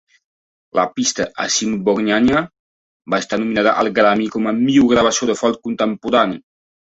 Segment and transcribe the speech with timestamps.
[0.77, 2.39] La pista "Asimbognagna"
[3.13, 6.41] va estar nominada al Grammy com a "Millor gravació de folk contemporani".